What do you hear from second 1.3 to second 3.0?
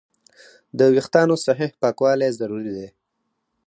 صحیح پاکوالی ضروري دی.